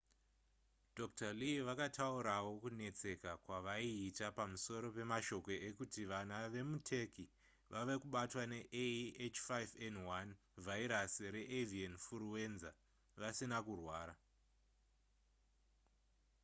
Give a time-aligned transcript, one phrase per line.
[0.97, 1.29] dr.
[1.39, 7.27] lee vakataurawo kunetseka kwavaiita pamusoro pemashoko ekuti vana vemuturkey
[7.73, 8.69] vava kubatwa nea
[9.35, 10.27] h5n1
[10.65, 12.69] vhairasi reavian furuwenza
[13.21, 14.15] vasina kurwara